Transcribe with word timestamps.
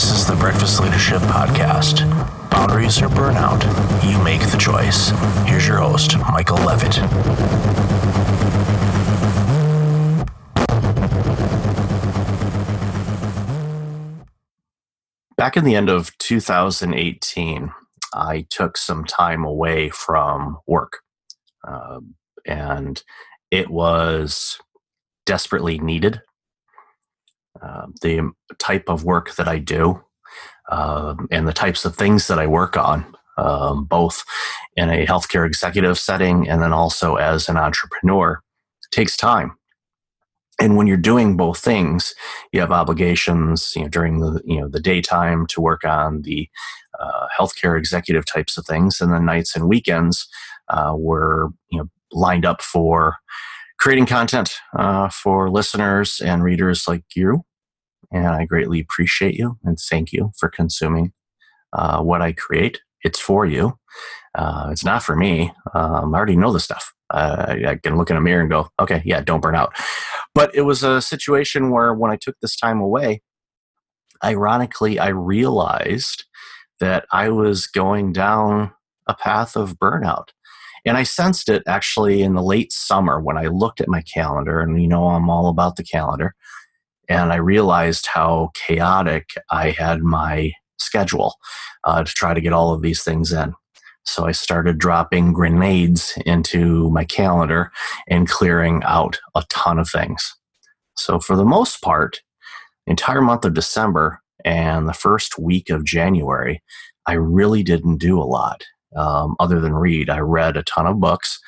This 0.00 0.12
is 0.12 0.26
the 0.26 0.34
Breakfast 0.34 0.80
Leadership 0.80 1.20
Podcast. 1.24 2.08
Boundaries 2.48 3.02
or 3.02 3.08
burnout, 3.08 3.62
you 4.02 4.18
make 4.24 4.40
the 4.40 4.56
choice. 4.56 5.10
Here's 5.46 5.68
your 5.68 5.76
host, 5.76 6.16
Michael 6.16 6.56
Levitt. 6.56 6.96
Back 15.36 15.58
in 15.58 15.64
the 15.64 15.76
end 15.76 15.90
of 15.90 16.16
2018, 16.16 17.70
I 18.14 18.46
took 18.48 18.78
some 18.78 19.04
time 19.04 19.44
away 19.44 19.90
from 19.90 20.60
work. 20.66 21.00
Uh, 21.62 22.00
and 22.46 23.02
it 23.50 23.68
was 23.68 24.58
desperately 25.26 25.78
needed. 25.78 26.22
Uh, 27.62 27.86
the 28.02 28.30
type 28.58 28.88
of 28.88 29.04
work 29.04 29.34
that 29.36 29.48
I 29.48 29.58
do 29.58 30.02
um, 30.70 31.28
and 31.30 31.46
the 31.46 31.52
types 31.52 31.84
of 31.84 31.96
things 31.96 32.26
that 32.28 32.38
I 32.38 32.46
work 32.46 32.76
on, 32.76 33.04
um, 33.36 33.84
both 33.84 34.24
in 34.76 34.88
a 34.88 35.06
healthcare 35.06 35.46
executive 35.46 35.98
setting 35.98 36.48
and 36.48 36.62
then 36.62 36.72
also 36.72 37.16
as 37.16 37.48
an 37.48 37.56
entrepreneur, 37.56 38.40
takes 38.90 39.16
time. 39.16 39.56
And 40.60 40.76
when 40.76 40.86
you're 40.86 40.96
doing 40.98 41.36
both 41.36 41.58
things, 41.58 42.14
you 42.52 42.60
have 42.60 42.70
obligations, 42.70 43.72
you 43.74 43.82
know, 43.82 43.88
during 43.88 44.20
the 44.20 44.42
you 44.44 44.60
know 44.60 44.68
the 44.68 44.80
daytime 44.80 45.46
to 45.48 45.60
work 45.60 45.84
on 45.84 46.22
the 46.22 46.48
uh, 46.98 47.26
healthcare 47.38 47.78
executive 47.78 48.26
types 48.26 48.58
of 48.58 48.66
things, 48.66 49.00
and 49.00 49.12
then 49.12 49.24
nights 49.24 49.56
and 49.56 49.68
weekends 49.68 50.28
uh, 50.68 50.92
were 50.94 51.48
you 51.70 51.78
know 51.78 51.88
lined 52.12 52.44
up 52.44 52.60
for 52.60 53.16
creating 53.78 54.04
content 54.04 54.52
uh, 54.76 55.08
for 55.08 55.48
listeners 55.48 56.20
and 56.20 56.44
readers 56.44 56.86
like 56.86 57.04
you. 57.14 57.42
And 58.12 58.26
I 58.26 58.44
greatly 58.44 58.80
appreciate 58.80 59.34
you 59.34 59.58
and 59.64 59.78
thank 59.78 60.12
you 60.12 60.32
for 60.38 60.48
consuming 60.48 61.12
uh, 61.72 62.02
what 62.02 62.22
I 62.22 62.32
create. 62.32 62.80
It's 63.02 63.18
for 63.18 63.46
you. 63.46 63.78
Uh, 64.34 64.68
it's 64.70 64.84
not 64.84 65.02
for 65.02 65.16
me. 65.16 65.52
Um, 65.74 66.14
I 66.14 66.18
already 66.18 66.36
know 66.36 66.52
the 66.52 66.60
stuff. 66.60 66.92
Uh, 67.10 67.56
I 67.66 67.76
can 67.76 67.96
look 67.96 68.10
in 68.10 68.16
a 68.16 68.20
mirror 68.20 68.40
and 68.40 68.50
go, 68.50 68.68
okay, 68.78 69.02
yeah, 69.04 69.20
don't 69.20 69.40
burn 69.40 69.56
out. 69.56 69.74
But 70.34 70.54
it 70.54 70.62
was 70.62 70.82
a 70.82 71.00
situation 71.00 71.70
where 71.70 71.92
when 71.92 72.10
I 72.10 72.16
took 72.16 72.36
this 72.40 72.56
time 72.56 72.80
away, 72.80 73.22
ironically, 74.22 74.98
I 74.98 75.08
realized 75.08 76.24
that 76.78 77.06
I 77.12 77.30
was 77.30 77.66
going 77.66 78.12
down 78.12 78.72
a 79.06 79.14
path 79.14 79.56
of 79.56 79.78
burnout. 79.78 80.28
And 80.86 80.96
I 80.96 81.02
sensed 81.02 81.48
it 81.48 81.62
actually 81.66 82.22
in 82.22 82.34
the 82.34 82.42
late 82.42 82.72
summer 82.72 83.20
when 83.20 83.36
I 83.36 83.46
looked 83.46 83.80
at 83.80 83.88
my 83.88 84.02
calendar, 84.02 84.60
and 84.60 84.80
you 84.80 84.88
know, 84.88 85.08
I'm 85.08 85.28
all 85.28 85.48
about 85.48 85.76
the 85.76 85.84
calendar. 85.84 86.34
And 87.10 87.32
I 87.32 87.36
realized 87.36 88.06
how 88.06 88.52
chaotic 88.54 89.30
I 89.50 89.70
had 89.70 90.02
my 90.02 90.52
schedule 90.78 91.34
uh, 91.84 92.04
to 92.04 92.14
try 92.14 92.32
to 92.32 92.40
get 92.40 92.52
all 92.52 92.72
of 92.72 92.82
these 92.82 93.02
things 93.02 93.32
in. 93.32 93.52
So 94.04 94.26
I 94.26 94.32
started 94.32 94.78
dropping 94.78 95.32
grenades 95.32 96.16
into 96.24 96.88
my 96.90 97.04
calendar 97.04 97.72
and 98.08 98.28
clearing 98.28 98.82
out 98.84 99.18
a 99.34 99.44
ton 99.48 99.78
of 99.78 99.90
things. 99.90 100.34
So, 100.96 101.18
for 101.18 101.36
the 101.36 101.44
most 101.44 101.82
part, 101.82 102.20
the 102.86 102.92
entire 102.92 103.20
month 103.20 103.44
of 103.44 103.54
December 103.54 104.20
and 104.44 104.88
the 104.88 104.94
first 104.94 105.38
week 105.38 105.68
of 105.68 105.84
January, 105.84 106.62
I 107.06 107.14
really 107.14 107.62
didn't 107.62 107.98
do 107.98 108.20
a 108.20 108.24
lot 108.24 108.64
um, 108.96 109.36
other 109.40 109.60
than 109.60 109.74
read. 109.74 110.10
I 110.10 110.18
read 110.18 110.56
a 110.56 110.62
ton 110.62 110.86
of 110.86 111.00
books, 111.00 111.40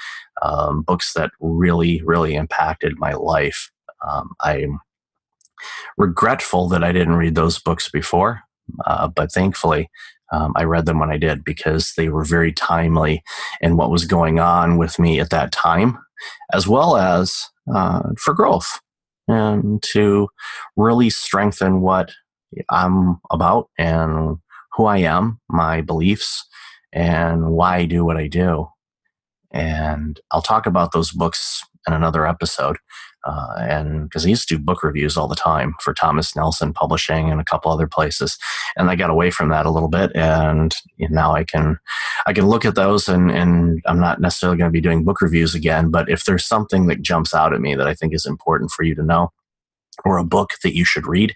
um, 0.42 0.82
books 0.82 1.12
that 1.14 1.30
really, 1.40 2.02
really 2.04 2.34
impacted 2.34 2.98
my 2.98 3.14
life. 3.14 3.70
Um, 4.06 4.32
I'm 4.40 4.80
regretful 5.96 6.68
that 6.68 6.84
I 6.84 6.92
didn't 6.92 7.16
read 7.16 7.34
those 7.34 7.58
books 7.58 7.90
before, 7.90 8.42
uh, 8.86 9.08
but 9.08 9.32
thankfully, 9.32 9.90
um, 10.32 10.52
I 10.56 10.64
read 10.64 10.86
them 10.86 10.98
when 10.98 11.10
I 11.10 11.18
did 11.18 11.44
because 11.44 11.92
they 11.96 12.08
were 12.08 12.24
very 12.24 12.52
timely 12.52 13.22
in 13.60 13.76
what 13.76 13.90
was 13.90 14.06
going 14.06 14.40
on 14.40 14.78
with 14.78 14.98
me 14.98 15.20
at 15.20 15.30
that 15.30 15.52
time, 15.52 15.98
as 16.52 16.66
well 16.66 16.96
as 16.96 17.48
uh, 17.72 18.02
for 18.18 18.32
growth 18.32 18.80
and 19.28 19.82
to 19.82 20.28
really 20.76 21.10
strengthen 21.10 21.80
what 21.80 22.12
I'm 22.70 23.20
about 23.30 23.68
and 23.78 24.38
who 24.72 24.86
I 24.86 24.98
am, 24.98 25.40
my 25.48 25.80
beliefs, 25.80 26.46
and 26.92 27.50
why 27.50 27.76
I 27.78 27.84
do 27.84 28.04
what 28.04 28.16
I 28.16 28.26
do. 28.26 28.68
And 29.50 30.18
I'll 30.30 30.42
talk 30.42 30.66
about 30.66 30.92
those 30.92 31.12
books 31.12 31.62
in 31.86 31.92
another 31.92 32.26
episode. 32.26 32.78
Uh, 33.24 33.54
and 33.58 34.04
because 34.04 34.26
I 34.26 34.30
used 34.30 34.48
to 34.48 34.56
do 34.56 34.62
book 34.62 34.82
reviews 34.82 35.16
all 35.16 35.28
the 35.28 35.36
time 35.36 35.74
for 35.80 35.94
Thomas 35.94 36.34
Nelson 36.34 36.72
Publishing 36.72 37.30
and 37.30 37.40
a 37.40 37.44
couple 37.44 37.70
other 37.70 37.86
places, 37.86 38.36
and 38.76 38.90
I 38.90 38.96
got 38.96 39.10
away 39.10 39.30
from 39.30 39.48
that 39.50 39.66
a 39.66 39.70
little 39.70 39.88
bit, 39.88 40.10
and 40.14 40.74
you 40.96 41.08
know, 41.08 41.14
now 41.14 41.34
I 41.34 41.44
can 41.44 41.78
I 42.26 42.32
can 42.32 42.46
look 42.46 42.64
at 42.64 42.74
those, 42.74 43.08
and 43.08 43.30
and 43.30 43.82
I'm 43.86 44.00
not 44.00 44.20
necessarily 44.20 44.58
going 44.58 44.68
to 44.68 44.72
be 44.72 44.80
doing 44.80 45.04
book 45.04 45.20
reviews 45.20 45.54
again, 45.54 45.90
but 45.90 46.08
if 46.08 46.24
there's 46.24 46.46
something 46.46 46.86
that 46.86 47.02
jumps 47.02 47.32
out 47.34 47.54
at 47.54 47.60
me 47.60 47.74
that 47.74 47.86
I 47.86 47.94
think 47.94 48.14
is 48.14 48.26
important 48.26 48.70
for 48.72 48.82
you 48.82 48.94
to 48.96 49.02
know, 49.02 49.30
or 50.04 50.18
a 50.18 50.24
book 50.24 50.54
that 50.62 50.74
you 50.74 50.84
should 50.84 51.06
read, 51.06 51.34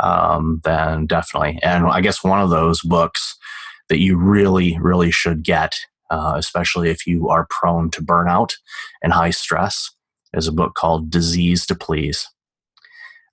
um, 0.00 0.60
then 0.64 1.06
definitely. 1.06 1.58
And 1.62 1.86
I 1.86 2.00
guess 2.00 2.22
one 2.22 2.40
of 2.40 2.50
those 2.50 2.80
books 2.82 3.36
that 3.88 3.98
you 3.98 4.16
really, 4.16 4.78
really 4.78 5.10
should 5.10 5.42
get, 5.42 5.74
uh, 6.10 6.34
especially 6.36 6.90
if 6.90 7.06
you 7.06 7.28
are 7.28 7.46
prone 7.50 7.90
to 7.90 8.02
burnout 8.02 8.54
and 9.02 9.12
high 9.12 9.30
stress, 9.30 9.90
is 10.36 10.48
a 10.48 10.52
book 10.52 10.74
called 10.74 11.10
Disease 11.10 11.66
to 11.66 11.74
Please. 11.74 12.28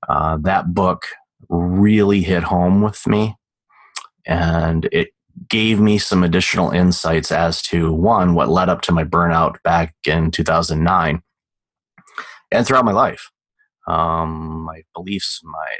Uh, 0.08 0.38
that 0.42 0.74
book 0.74 1.06
really 1.50 2.22
hit 2.22 2.44
home 2.44 2.82
with 2.82 3.06
me, 3.08 3.36
and 4.26 4.88
it 4.92 5.10
gave 5.50 5.80
me 5.80 5.98
some 5.98 6.24
additional 6.24 6.72
insights 6.72 7.32
as 7.32 7.62
to 7.64 7.92
one, 7.92 8.34
what 8.34 8.50
led 8.50 8.70
up 8.70 8.82
to 8.82 8.92
my 8.92 9.04
burnout 9.04 9.62
back 9.64 9.96
in 10.06 10.32
2009 10.32 11.22
and 12.52 12.68
throughout 12.68 12.86
my 12.86 12.92
life. 12.92 13.32
Um, 13.88 14.62
my 14.62 14.84
beliefs, 14.94 15.42
my 15.44 15.78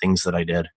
things 0.00 0.22
that 0.22 0.34
I 0.34 0.44
did, 0.44 0.68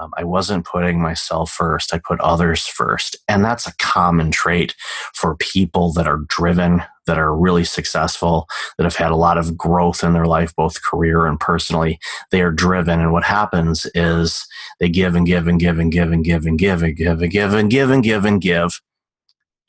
um, 0.00 0.10
I 0.16 0.24
wasn't 0.24 0.66
putting 0.66 1.00
myself 1.00 1.50
first. 1.50 1.92
I 1.92 1.98
put 1.98 2.20
others 2.20 2.66
first. 2.66 3.16
And 3.28 3.44
that's 3.44 3.66
a 3.66 3.76
common 3.78 4.30
trait 4.30 4.74
for 5.14 5.36
people 5.36 5.92
that 5.92 6.06
are 6.06 6.24
driven, 6.28 6.82
that 7.06 7.18
are 7.18 7.36
really 7.36 7.64
successful, 7.64 8.46
that 8.78 8.84
have 8.84 8.96
had 8.96 9.10
a 9.10 9.16
lot 9.16 9.38
of 9.38 9.56
growth 9.56 10.02
in 10.02 10.14
their 10.14 10.26
life, 10.26 10.54
both 10.56 10.82
career 10.82 11.26
and 11.26 11.38
personally. 11.38 11.98
They 12.30 12.40
are 12.40 12.50
driven. 12.50 13.00
And 13.00 13.12
what 13.12 13.24
happens 13.24 13.86
is 13.94 14.46
they 14.80 14.88
give 14.88 15.14
and 15.14 15.26
give 15.26 15.46
and 15.46 15.60
give 15.60 15.78
and 15.78 15.92
give 15.92 16.10
and 16.10 16.24
give 16.24 16.46
and 16.46 16.58
give 16.58 16.82
and 16.82 16.96
give 16.96 17.20
and 17.20 17.30
give 17.30 17.52
and 17.52 17.70
give 17.70 17.90
and 17.90 18.02
give 18.02 18.24
and 18.24 18.40
give. 18.40 18.80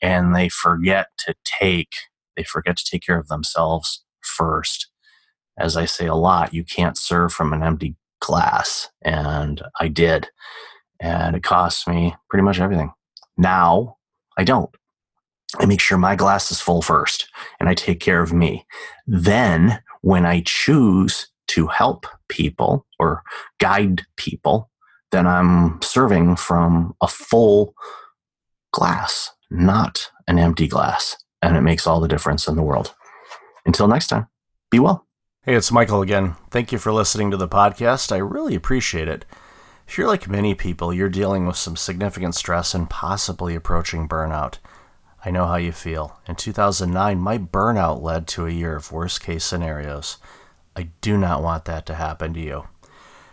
And 0.00 0.34
they 0.34 0.48
forget 0.48 1.08
to 1.26 1.34
take, 1.44 1.92
they 2.36 2.44
forget 2.44 2.76
to 2.76 2.84
take 2.84 3.04
care 3.04 3.18
of 3.18 3.28
themselves 3.28 4.02
first. 4.22 4.88
As 5.58 5.76
I 5.76 5.84
say 5.84 6.06
a 6.06 6.14
lot, 6.14 6.52
you 6.52 6.64
can't 6.64 6.98
serve 6.98 7.32
from 7.32 7.52
an 7.52 7.62
empty 7.62 7.94
glass. 8.24 8.88
And 9.02 9.62
I 9.80 9.88
did. 9.88 10.28
And 11.00 11.36
it 11.36 11.42
cost 11.42 11.86
me 11.86 12.14
pretty 12.28 12.42
much 12.42 12.60
everything. 12.60 12.92
Now 13.36 13.98
I 14.38 14.44
don't. 14.44 14.70
I 15.58 15.66
make 15.66 15.80
sure 15.80 15.98
my 15.98 16.16
glass 16.16 16.50
is 16.50 16.60
full 16.60 16.82
first 16.82 17.28
and 17.60 17.68
I 17.68 17.74
take 17.74 18.00
care 18.00 18.20
of 18.20 18.32
me. 18.32 18.66
Then, 19.06 19.80
when 20.00 20.26
I 20.26 20.42
choose 20.44 21.28
to 21.48 21.66
help 21.68 22.06
people 22.28 22.86
or 22.98 23.22
guide 23.58 24.02
people, 24.16 24.70
then 25.12 25.26
I'm 25.26 25.80
serving 25.80 26.36
from 26.36 26.94
a 27.00 27.06
full 27.06 27.74
glass, 28.72 29.30
not 29.50 30.10
an 30.26 30.38
empty 30.38 30.66
glass. 30.66 31.16
And 31.40 31.56
it 31.56 31.60
makes 31.60 31.86
all 31.86 32.00
the 32.00 32.08
difference 32.08 32.48
in 32.48 32.56
the 32.56 32.62
world. 32.62 32.94
Until 33.66 33.86
next 33.86 34.08
time, 34.08 34.26
be 34.70 34.78
well. 34.80 35.06
Hey, 35.46 35.56
it's 35.56 35.70
Michael 35.70 36.00
again. 36.00 36.36
Thank 36.48 36.72
you 36.72 36.78
for 36.78 36.90
listening 36.90 37.30
to 37.30 37.36
the 37.36 37.46
podcast. 37.46 38.10
I 38.10 38.16
really 38.16 38.54
appreciate 38.54 39.08
it. 39.08 39.26
If 39.86 39.98
you're 39.98 40.08
like 40.08 40.26
many 40.26 40.54
people, 40.54 40.90
you're 40.90 41.10
dealing 41.10 41.46
with 41.46 41.56
some 41.56 41.76
significant 41.76 42.34
stress 42.34 42.72
and 42.72 42.88
possibly 42.88 43.54
approaching 43.54 44.08
burnout. 44.08 44.56
I 45.22 45.30
know 45.30 45.44
how 45.44 45.56
you 45.56 45.70
feel. 45.70 46.18
In 46.26 46.36
2009, 46.36 47.18
my 47.18 47.36
burnout 47.36 48.00
led 48.00 48.26
to 48.28 48.46
a 48.46 48.50
year 48.50 48.74
of 48.74 48.90
worst 48.90 49.22
case 49.22 49.44
scenarios. 49.44 50.16
I 50.74 50.88
do 51.02 51.18
not 51.18 51.42
want 51.42 51.66
that 51.66 51.84
to 51.86 51.94
happen 51.94 52.32
to 52.32 52.40
you. 52.40 52.68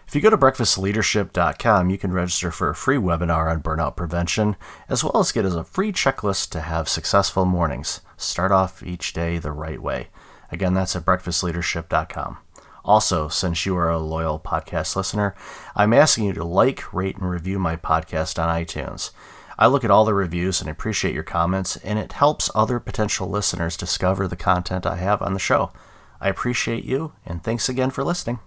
If 0.06 0.14
you 0.14 0.20
go 0.20 0.32
to 0.32 0.38
breakfastleadership.com, 0.38 1.90
you 1.90 1.98
can 1.98 2.12
register 2.12 2.52
for 2.52 2.70
a 2.70 2.76
free 2.76 2.98
webinar 2.98 3.50
on 3.50 3.64
burnout 3.64 3.96
prevention, 3.96 4.58
as 4.90 5.02
well 5.02 5.18
as 5.20 5.32
get 5.32 5.46
a 5.46 5.64
free 5.64 5.94
checklist 5.94 6.50
to 6.50 6.60
have 6.60 6.90
successful 6.90 7.46
mornings. 7.46 8.02
Start 8.18 8.52
off 8.52 8.84
each 8.84 9.14
day 9.14 9.38
the 9.38 9.54
right 9.54 9.82
way. 9.82 10.10
Again, 10.52 10.74
that's 10.74 10.96
at 10.96 11.06
breakfastleadership.com. 11.06 12.38
Also, 12.84 13.28
since 13.28 13.66
you 13.66 13.78
are 13.78 13.90
a 13.90 14.00
loyal 14.00 14.40
podcast 14.40 14.96
listener, 14.96 15.36
I'm 15.76 15.94
asking 15.94 16.26
you 16.26 16.34
to 16.34 16.44
like, 16.44 16.92
rate, 16.94 17.18
and 17.18 17.30
review 17.30 17.60
my 17.60 17.76
podcast 17.76 18.42
on 18.42 18.50
iTunes. 18.50 19.12
I 19.60 19.68
look 19.68 19.84
at 19.84 19.92
all 19.92 20.06
the 20.06 20.16
reviews 20.16 20.62
and 20.62 20.70
appreciate 20.70 21.14
your 21.14 21.24
comments, 21.24 21.76
and 21.78 22.00
it 22.00 22.14
helps 22.14 22.50
other 22.56 22.80
potential 22.80 23.30
listeners 23.30 23.78
discover 23.78 24.28
the 24.28 24.36
content 24.36 24.88
I 24.88 24.96
have 24.96 25.22
on 25.22 25.34
the 25.34 25.40
show. 25.40 25.72
I 26.20 26.30
appreciate 26.30 26.84
you, 26.84 27.14
and 27.26 27.44
thanks 27.44 27.70
again 27.70 27.92
for 27.92 28.04
listening. 28.04 28.40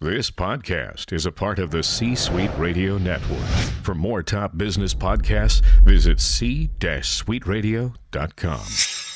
This 0.00 0.30
podcast 0.30 1.12
is 1.12 1.26
a 1.26 1.32
part 1.32 1.58
of 1.58 1.72
the 1.72 1.82
C 1.82 2.14
Suite 2.14 2.56
Radio 2.56 2.98
Network. 2.98 3.48
For 3.82 3.96
more 3.96 4.22
top 4.22 4.56
business 4.56 4.94
podcasts, 4.94 5.60
visit 5.84 6.20
c-suiteradio.com. 6.20 9.07